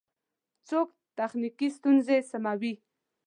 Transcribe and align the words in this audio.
څوک 0.67 0.87
تخنیکی 1.17 1.67
ستونزی 1.75 2.17
سموي؟ 2.31 2.73